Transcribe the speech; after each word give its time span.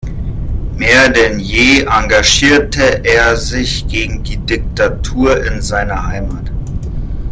Mehr 0.79 1.09
denn 1.09 1.39
je 1.39 1.85
engagierte 1.85 3.03
er 3.05 3.37
sich 3.37 3.87
gegen 3.87 4.23
die 4.23 4.37
Diktatur 4.37 5.45
in 5.45 5.61
seiner 5.61 6.07
Heimat. 6.07 6.51